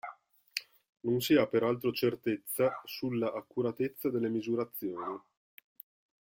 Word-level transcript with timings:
Non 1.01 1.21
si 1.21 1.35
ha 1.35 1.45
peraltro 1.45 1.91
certezza 1.91 2.81
sulla 2.85 3.33
accuratezza 3.33 4.09
delle 4.09 4.29
misurazioni. 4.29 5.19